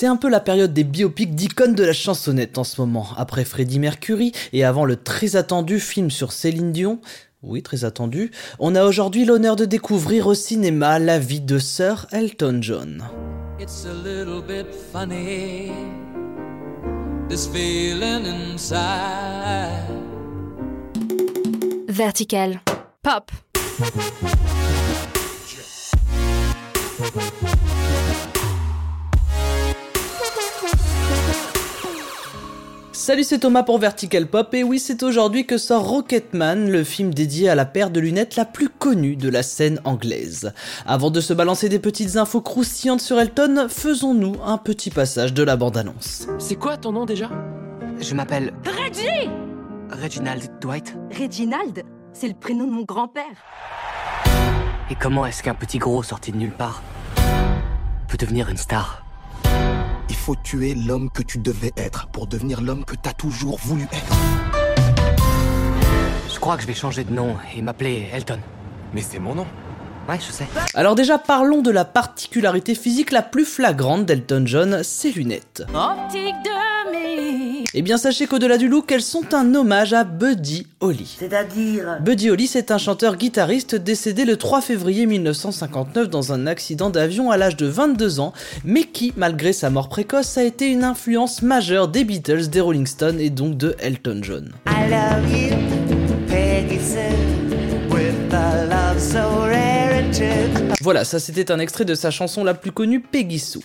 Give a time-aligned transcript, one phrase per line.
[0.00, 3.08] C'est un peu la période des biopics d'icônes de la chansonnette en ce moment.
[3.18, 7.02] Après Freddie Mercury et avant le très attendu film sur Céline Dion,
[7.42, 12.06] oui, très attendu, on a aujourd'hui l'honneur de découvrir au cinéma la vie de Sir
[12.12, 13.04] Elton John.
[13.60, 15.70] It's a little bit funny,
[17.28, 19.84] this feeling inside.
[21.90, 22.62] Vertical.
[23.02, 23.30] Pop.
[33.00, 37.14] Salut, c'est Thomas pour Vertical Pop, et oui, c'est aujourd'hui que sort Rocketman, le film
[37.14, 40.52] dédié à la paire de lunettes la plus connue de la scène anglaise.
[40.84, 45.42] Avant de se balancer des petites infos croustillantes sur Elton, faisons-nous un petit passage de
[45.42, 46.26] la bande-annonce.
[46.38, 47.30] C'est quoi ton nom déjà?
[47.98, 48.52] Je m'appelle...
[48.66, 49.30] Reggie
[49.90, 50.94] Reginald Dwight.
[51.18, 51.82] Reginald?
[52.12, 53.24] C'est le prénom de mon grand-père.
[54.90, 56.82] Et comment est-ce qu'un petit gros sorti de nulle part
[58.08, 59.06] peut devenir une star?
[60.30, 64.14] Faut tuer l'homme que tu devais être pour devenir l'homme que t'as toujours voulu être.
[66.32, 68.38] Je crois que je vais changer de nom et m'appeler Elton.
[68.94, 69.46] Mais c'est mon nom.
[70.08, 70.46] Ouais, je sais.
[70.74, 75.64] Alors déjà, parlons de la particularité physique la plus flagrante d'Elton John, ses lunettes.
[75.74, 76.59] Optique de.
[77.72, 81.16] Eh bien, sachez qu'au-delà du look, elles sont un hommage à Buddy Holly.
[81.20, 87.30] C'est-à-dire Buddy Holly, c'est un chanteur-guitariste décédé le 3 février 1959 dans un accident d'avion
[87.30, 88.32] à l'âge de 22 ans,
[88.64, 92.86] mais qui, malgré sa mort précoce, a été une influence majeure des Beatles, des Rolling
[92.86, 94.50] Stones et donc de Elton John.
[94.66, 95.54] I love you,
[96.26, 96.98] Peggy Sue,
[97.88, 99.89] with a love so rare and true.
[100.82, 103.60] Voilà, ça c'était un extrait de sa chanson la plus connue, Peggy Sue.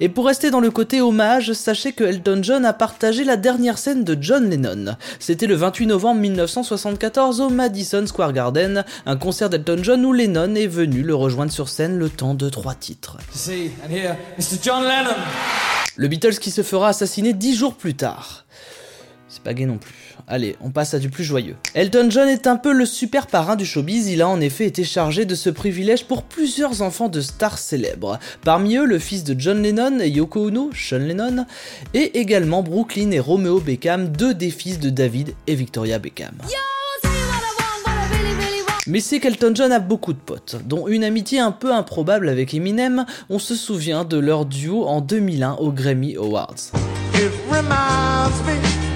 [0.00, 3.78] Et pour rester dans le côté hommage, sachez que Elton John a partagé la dernière
[3.78, 4.96] scène de John Lennon.
[5.18, 10.54] C'était le 28 novembre 1974 au Madison Square Garden, un concert d'Elton John où Lennon
[10.54, 13.16] est venu le rejoindre sur scène le temps de trois titres.
[15.96, 18.44] Le Beatles qui se fera assassiner dix jours plus tard.
[19.44, 19.92] Pas gay non plus.
[20.26, 21.56] Allez, on passe à du plus joyeux.
[21.74, 24.84] Elton John est un peu le super parrain du showbiz, il a en effet été
[24.84, 28.18] chargé de ce privilège pour plusieurs enfants de stars célèbres.
[28.44, 31.46] Parmi eux, le fils de John Lennon Yoko Ono, Sean Lennon,
[31.94, 36.34] et également Brooklyn et Romeo Beckham, deux des fils de David et Victoria Beckham.
[38.88, 42.54] Mais c'est qu'Elton John a beaucoup de potes, dont une amitié un peu improbable avec
[42.54, 46.72] Eminem, on se souvient de leur duo en 2001 aux Grammy Awards.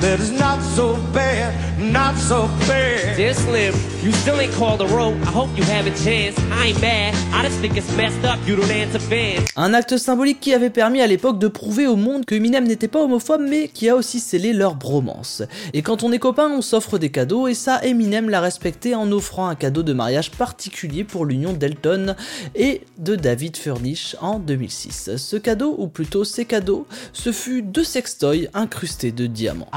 [0.00, 3.16] That it's not so bad, not so bad.
[3.16, 5.16] Dear Slim, you still ain't called a road.
[5.22, 6.38] I hope you have a chance.
[6.52, 7.14] I ain't mad.
[7.32, 8.38] I just think it's messed up.
[8.46, 9.46] You don't answer fans.
[9.56, 12.88] Un acte symbolique qui avait permis à l'époque de prouver au monde que Eminem n'était
[12.88, 15.42] pas homophobe mais qui a aussi scellé leur bromance.
[15.72, 19.10] Et quand on est copain, on s'offre des cadeaux et ça Eminem l'a respecté en
[19.10, 22.14] offrant un cadeau de mariage particulier pour l'union d'Elton
[22.54, 25.16] et de David Furnish en 2006.
[25.16, 29.68] Ce cadeau, ou plutôt ces cadeaux, ce fut deux sextoys incrustés de diamants.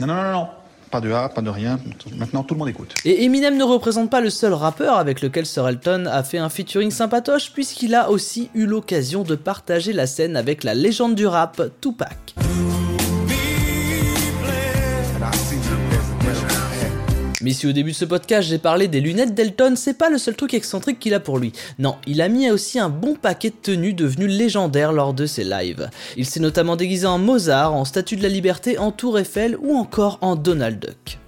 [0.00, 0.48] Non, non, non, non.
[0.90, 1.78] Pas de A, pas de rien.
[2.16, 2.94] Maintenant, tout le monde écoute.
[3.04, 6.48] Et Eminem ne représente pas le seul rappeur avec lequel Sir Elton a fait un
[6.48, 11.28] featuring sympatoche puisqu'il a aussi eu l'occasion de partager la scène avec la légende du
[11.28, 12.34] rap Tupac.
[17.42, 20.18] Mais si au début de ce podcast j'ai parlé des lunettes d'Elton, c'est pas le
[20.18, 21.52] seul truc excentrique qu'il a pour lui.
[21.78, 25.44] Non, il a mis aussi un bon paquet de tenues devenues légendaires lors de ses
[25.44, 25.88] lives.
[26.16, 29.76] Il s'est notamment déguisé en Mozart, en Statue de la Liberté, en Tour Eiffel ou
[29.76, 31.18] encore en Donald Duck.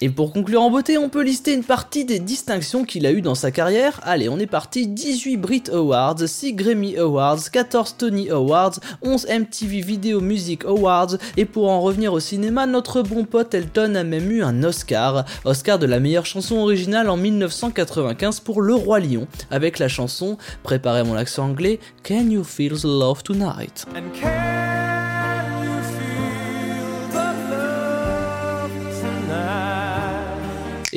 [0.00, 3.22] Et pour conclure en beauté, on peut lister une partie des distinctions qu'il a eues
[3.22, 4.00] dans sa carrière.
[4.02, 4.86] Allez, on est parti.
[4.86, 11.44] 18 Brit Awards, 6 Grammy Awards, 14 Tony Awards, 11 MTV Video Music Awards, et
[11.44, 15.78] pour en revenir au cinéma, notre bon pote Elton a même eu un Oscar, Oscar
[15.78, 21.04] de la meilleure chanson originale en 1995 pour Le Roi Lion, avec la chanson, préparez
[21.04, 23.86] mon accent anglais, Can You Feel the Love Tonight?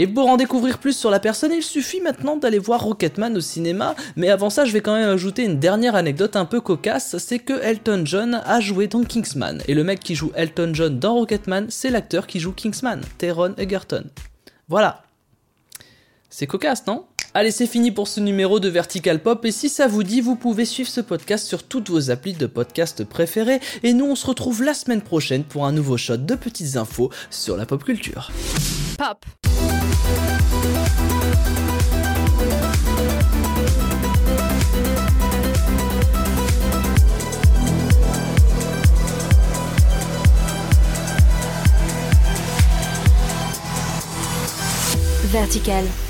[0.02, 3.42] Et pour en découvrir plus sur la personne, il suffit maintenant d'aller voir Rocketman au
[3.42, 7.18] cinéma, mais avant ça je vais quand même ajouter une dernière anecdote un peu cocasse,
[7.18, 11.00] c'est que Elton John a joué dans Kingsman, et le mec qui joue Elton John
[11.00, 14.06] dans Rocketman, c'est l'acteur qui joue Kingsman, Teron Egerton.
[14.70, 15.04] Voilà.
[16.30, 17.04] C'est cocasse, non?
[17.34, 20.38] Allez, c'est fini pour ce numéro de Vertical Pop et si ça vous dit, vous
[20.38, 24.26] pouvez suivre ce podcast sur toutes vos applis de podcast préférés et nous on se
[24.26, 28.32] retrouve la semaine prochaine pour un nouveau shot de petites infos sur la pop culture.
[28.98, 29.26] Pop.
[45.32, 46.09] Vertical.